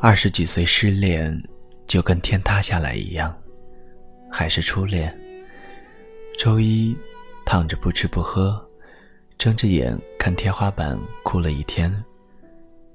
[0.00, 1.36] 二十几岁失恋，
[1.88, 3.36] 就跟天塌下来一样，
[4.30, 5.12] 还是初恋。
[6.38, 6.96] 周一
[7.44, 8.64] 躺着不吃不喝，
[9.38, 11.92] 睁着眼看天花板哭了一天。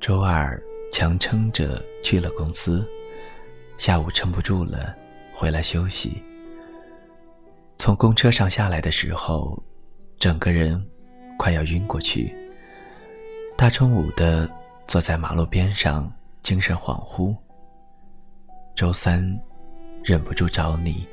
[0.00, 0.60] 周二
[0.92, 2.84] 强撑着去了公司，
[3.78, 4.92] 下午撑不住了，
[5.32, 6.20] 回来休息。
[7.76, 9.62] 从公车上下来的时候，
[10.18, 10.84] 整个人
[11.38, 12.34] 快要晕过去。
[13.56, 14.50] 大中午的
[14.88, 16.12] 坐在马路边上。
[16.42, 17.36] 精神恍惚。
[18.74, 19.22] 周三，
[20.04, 21.06] 忍不住找你，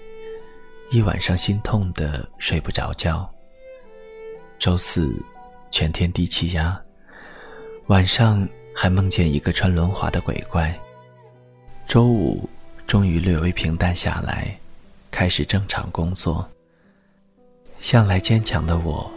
[0.92, 3.30] 一晚上心痛的睡不着觉。
[4.60, 5.14] 周四，
[5.72, 6.80] 全天低气压，
[7.88, 10.74] 晚上还梦见一个穿轮滑的鬼怪。
[11.88, 12.48] 周五，
[12.88, 14.58] 终于略微平淡下来，
[15.12, 16.48] 开始正常工作。
[17.82, 19.12] 向来坚强的我，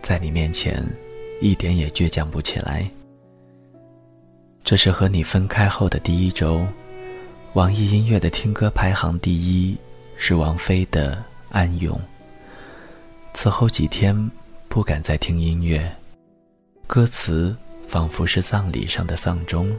[0.00, 0.82] 在你面前，
[1.40, 2.88] 一点也倔强不起来。
[4.64, 6.66] 这是和你分开后的第一周，
[7.52, 9.76] 网易音乐的听歌排行第一
[10.16, 11.16] 是王菲的
[11.50, 11.94] 《安永》。
[13.34, 14.16] 此后几天
[14.66, 15.94] 不敢再听音乐，
[16.86, 17.54] 歌词
[17.86, 19.70] 仿佛是葬礼上的丧钟，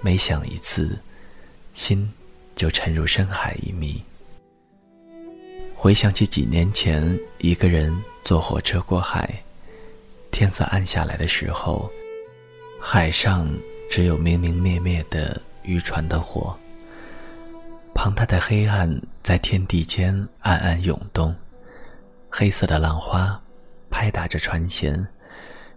[0.00, 0.98] 每响一次，
[1.74, 2.10] 心
[2.56, 4.02] 就沉入深海一米。
[5.74, 9.30] 回想起几年前一个人坐火车过海，
[10.30, 11.90] 天色暗下来的时候，
[12.80, 13.46] 海上。
[13.98, 16.56] 只有明明灭灭的渔船的火，
[17.92, 18.88] 庞大的黑暗
[19.24, 21.34] 在天地间暗暗涌动，
[22.30, 23.42] 黑色的浪花
[23.90, 25.04] 拍打着船舷，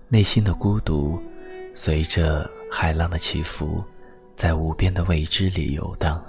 [0.08, 1.20] 内心的孤独
[1.74, 3.84] 随着海浪的起伏，
[4.36, 6.24] 在无边的未知里游荡。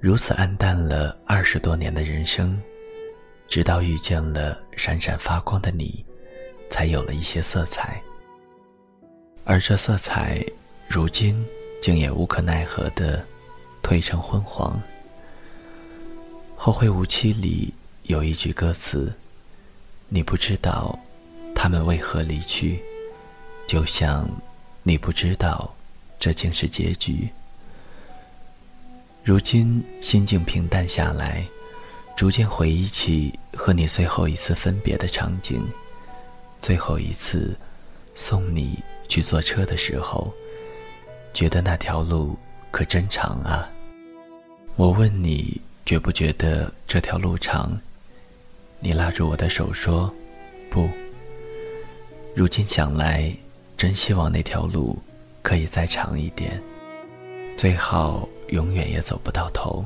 [0.00, 2.58] 如此暗淡了二十多年的人生，
[3.46, 6.02] 直到遇见了闪闪发光的你，
[6.70, 8.00] 才有了一些色彩。
[9.48, 10.44] 而这色彩，
[10.88, 11.46] 如今
[11.80, 13.24] 竟也无可奈何的
[13.80, 14.82] 褪成昏黄。
[16.56, 19.14] 后会无期里有一句歌词
[20.10, 20.98] ：“你不知道
[21.54, 22.82] 他们为何离去，
[23.68, 24.28] 就像
[24.82, 25.72] 你不知道
[26.18, 27.28] 这竟是结局。”
[29.22, 31.46] 如今心境平淡下来，
[32.16, 35.64] 逐渐回忆起和你最后一次分别的场景，
[36.60, 37.56] 最后一次
[38.16, 38.82] 送你。
[39.08, 40.32] 去坐车的时候，
[41.32, 42.36] 觉得那条路
[42.70, 43.68] 可真长啊。
[44.76, 47.78] 我问你，觉不觉得这条路长？
[48.80, 50.12] 你拉住我的手说
[50.70, 50.88] ：“不。”
[52.36, 53.34] 如今想来，
[53.76, 54.98] 真希望那条路
[55.42, 56.60] 可以再长一点，
[57.56, 59.84] 最好永远也走不到头。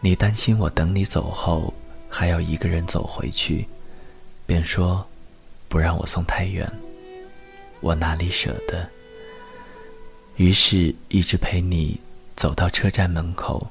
[0.00, 1.72] 你担心我等你走后
[2.08, 3.66] 还要一个人走回去，
[4.46, 5.04] 便说
[5.68, 6.70] ：“不让我送太远。”
[7.82, 8.88] 我哪里舍得？
[10.36, 12.00] 于是，一直陪你
[12.36, 13.66] 走到车站门口。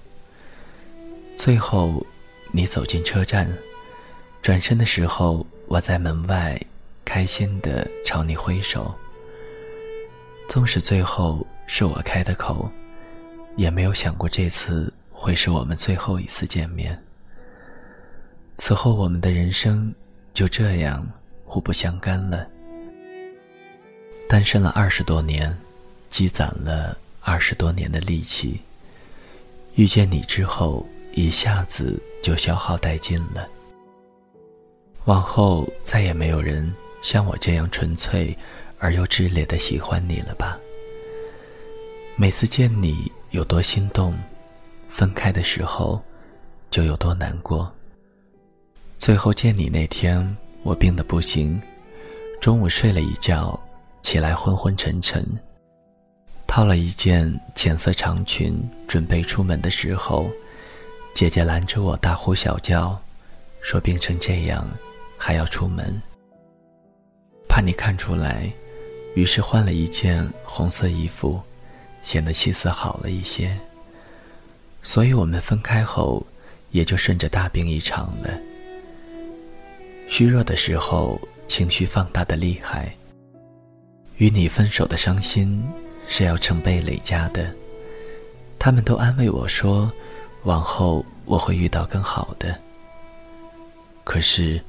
[1.38, 2.05] 最后，
[2.51, 3.51] 你走进车站，
[4.41, 6.61] 转身的时候，我在门外
[7.05, 8.94] 开心的朝你挥手。
[10.50, 12.69] 纵使最后是我开的口，
[13.55, 17.01] 也没有想过这次会是我们最后一次见面。
[18.57, 19.91] 此后，我们的人生
[20.33, 21.09] 就这样
[21.45, 22.45] 互不相干了。
[24.31, 25.53] 单身了二十多年，
[26.09, 28.62] 积攒了二十多年的力气。
[29.75, 33.46] 遇见你之后，一下子就消耗殆尽了。
[35.03, 38.34] 往后再也没有人像我这样纯粹
[38.80, 40.58] 而又炽烈的喜欢你了吧？
[42.16, 44.18] 每次见你有多心动，
[44.90, 46.02] 分开的时候
[46.69, 47.69] 就有多难过。
[48.98, 51.62] 最后见你那天，我病得不行，
[52.40, 53.62] 中午睡了一觉。
[54.01, 55.25] 起来昏昏沉沉，
[56.47, 58.57] 套了一件浅色长裙，
[58.88, 60.29] 准备出门的时候，
[61.13, 63.00] 姐姐拦着我，大呼小叫，
[63.62, 64.68] 说病成这样
[65.18, 66.01] 还要出门，
[67.48, 68.51] 怕你看出来，
[69.15, 71.39] 于是换了一件红色衣服，
[72.01, 73.57] 显得气色好了一些。
[74.83, 76.25] 所以我们分开后，
[76.71, 78.30] 也就顺着大病一场了。
[80.07, 82.94] 虚弱的时候，情绪放大的厉害。
[84.21, 85.68] 与你分手的伤心
[86.07, 87.51] 是要成倍累加的。
[88.59, 89.91] 他们都安慰我说，
[90.44, 92.56] 往后我会遇到更好的。
[94.03, 94.62] 可是，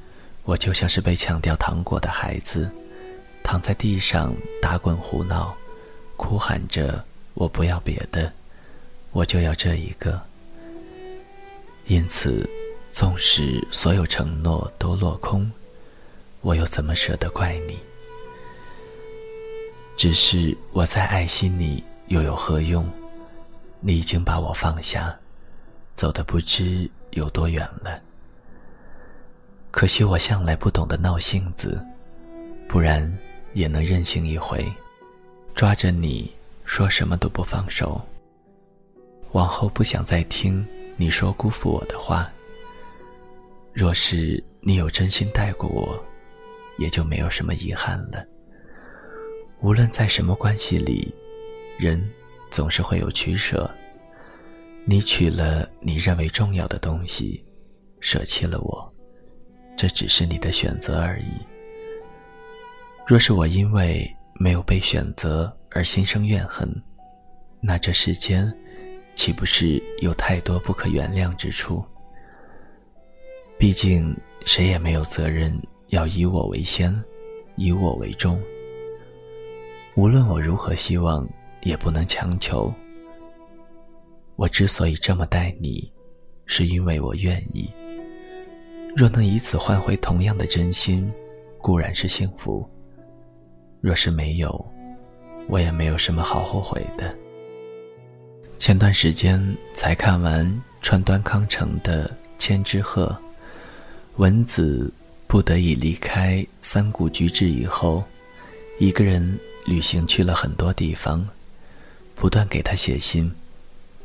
[0.43, 2.67] 我就像是被抢掉糖果的孩子，
[3.43, 5.55] 躺在地上打滚胡闹，
[6.17, 8.33] 哭喊着我不要别的，
[9.11, 10.19] 我就要这一个。
[11.85, 12.49] 因此，
[12.91, 15.51] 纵使所有承诺都落空，
[16.41, 17.77] 我又怎么舍得怪你？
[19.95, 22.87] 只是我再爱惜你，又有何用？
[23.79, 25.17] 你已经把我放下，
[25.93, 28.01] 走的不知有多远了。
[29.71, 31.85] 可惜我向来不懂得闹性子，
[32.67, 33.11] 不然
[33.53, 34.71] 也能任性一回，
[35.55, 36.31] 抓着你
[36.63, 38.01] 说什么都不放手。
[39.31, 42.29] 往后不想再听你说辜负我的话。
[43.73, 46.03] 若是你有真心待过我，
[46.77, 48.23] 也就没有什么遗憾了。
[49.63, 51.15] 无论在什么关系里，
[51.79, 52.05] 人
[52.51, 53.69] 总是会有取舍。
[54.83, 57.41] 你取了你认为重要的东西，
[58.01, 58.93] 舍弃了我，
[59.77, 61.41] 这只是你的选择而已。
[63.07, 64.05] 若是我因为
[64.35, 66.69] 没有被选择而心生怨恨，
[67.61, 68.53] 那这世间
[69.15, 71.81] 岂不是有太多不可原谅之处？
[73.57, 74.13] 毕竟，
[74.45, 75.57] 谁也没有责任
[75.87, 76.93] 要以我为先，
[77.55, 78.37] 以我为重。
[79.95, 81.27] 无论我如何希望，
[81.61, 82.73] 也不能强求。
[84.35, 85.91] 我之所以这么待你，
[86.47, 87.71] 是因为我愿意。
[88.95, 91.11] 若能以此换回同样的真心，
[91.59, 92.67] 固然是幸福；
[93.81, 94.65] 若是没有，
[95.47, 97.15] 我也没有什么好后悔的。
[98.57, 99.39] 前段时间
[99.75, 102.07] 才看完川端康成的
[102.39, 103.07] 《千之鹤》。
[104.17, 104.91] 文子
[105.27, 108.03] 不得已离开三谷居治以后，
[108.79, 111.27] 一个人旅行去了很多地方，
[112.15, 113.31] 不断给他写信，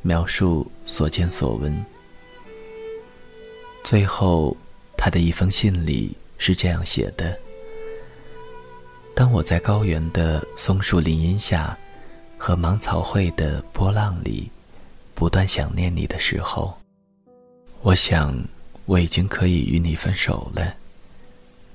[0.02, 1.84] 描述所见所闻。
[3.82, 4.56] 最后，
[4.96, 7.38] 他的一封信里是这样写的
[9.14, 11.76] ：“当我在高原的松树林荫下，
[12.36, 14.50] 和芒草会的波浪里，
[15.14, 16.76] 不断想念你的时候，
[17.82, 18.36] 我想。”
[18.88, 20.74] 我已经可以与你分手了，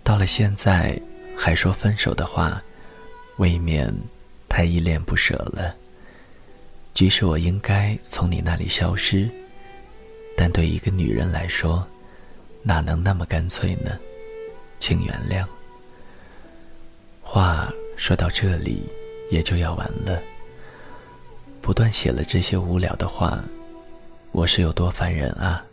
[0.04, 1.00] 到了现在
[1.38, 2.60] 还说分手的话，
[3.38, 3.94] 未免
[4.48, 5.76] 太依恋不舍了。
[6.94, 9.30] 即使我应该从你那里消失，
[10.38, 11.88] 但对一个女人来说，
[12.62, 13.98] 哪能那么干脆呢？
[14.80, 15.46] 请原谅。
[17.22, 18.84] 话说到这里，
[19.32, 20.22] 也就要完了。
[21.62, 23.44] 不断写了这些无聊的话，
[24.32, 25.66] 我是有多烦人啊！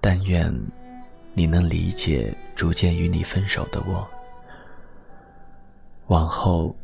[0.00, 0.52] 但愿
[1.32, 4.08] 你能理解逐渐与你分手的我。
[6.08, 6.74] 往后，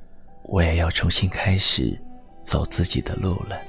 [0.45, 1.97] 我也要重新开始
[2.41, 3.61] 走自己的路了。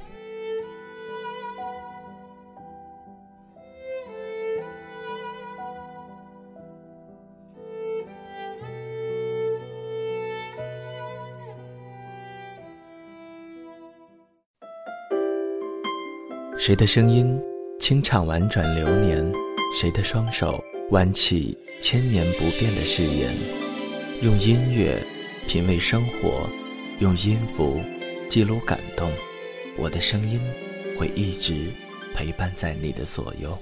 [16.58, 17.38] 谁的声音？
[17.80, 19.32] 清唱婉转流年，
[19.74, 23.28] 谁的双手挽起千年不变的誓言？
[24.22, 25.02] 用音乐
[25.46, 26.48] 品味生活，
[27.00, 27.80] 用音符
[28.28, 29.12] 记录感动。
[29.76, 30.40] 我的声音
[30.98, 31.70] 会一直
[32.14, 33.58] 陪伴在你的左右。